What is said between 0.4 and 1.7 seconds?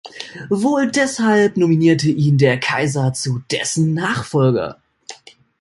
Wohl deshalb